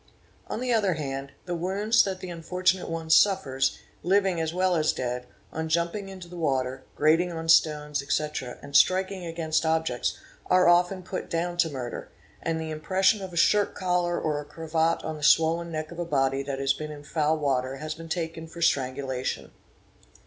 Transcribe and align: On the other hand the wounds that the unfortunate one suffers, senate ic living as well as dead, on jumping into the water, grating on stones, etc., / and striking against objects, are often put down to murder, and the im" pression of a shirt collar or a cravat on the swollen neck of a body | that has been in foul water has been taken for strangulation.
On 0.47 0.61
the 0.61 0.73
other 0.73 0.93
hand 0.95 1.31
the 1.45 1.53
wounds 1.53 2.01
that 2.05 2.21
the 2.21 2.31
unfortunate 2.31 2.89
one 2.89 3.11
suffers, 3.11 3.69
senate 3.77 3.81
ic 3.81 3.83
living 4.01 4.41
as 4.41 4.51
well 4.51 4.75
as 4.75 4.93
dead, 4.93 5.27
on 5.53 5.69
jumping 5.69 6.09
into 6.09 6.27
the 6.27 6.39
water, 6.39 6.81
grating 6.95 7.31
on 7.31 7.47
stones, 7.47 8.01
etc., 8.01 8.57
/ 8.59 8.61
and 8.63 8.75
striking 8.75 9.27
against 9.27 9.63
objects, 9.63 10.17
are 10.47 10.67
often 10.67 11.03
put 11.03 11.29
down 11.29 11.55
to 11.57 11.69
murder, 11.69 12.09
and 12.41 12.59
the 12.59 12.71
im" 12.71 12.81
pression 12.89 13.21
of 13.21 13.31
a 13.31 13.37
shirt 13.37 13.75
collar 13.75 14.19
or 14.19 14.39
a 14.41 14.45
cravat 14.45 15.03
on 15.03 15.17
the 15.17 15.21
swollen 15.23 15.71
neck 15.71 15.91
of 15.91 15.99
a 15.99 16.03
body 16.05 16.41
| 16.41 16.41
that 16.41 16.57
has 16.57 16.73
been 16.73 16.89
in 16.89 17.03
foul 17.03 17.37
water 17.37 17.75
has 17.75 17.93
been 17.93 18.09
taken 18.09 18.47
for 18.47 18.59
strangulation. 18.59 19.51